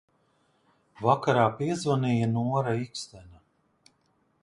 [1.09, 3.43] Vakarā piezvanīja Nora Ikstena.